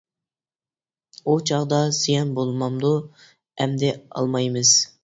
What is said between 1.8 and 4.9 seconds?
زىيان بولمامدۇ؟ -ئەمدى ئالمايمىز.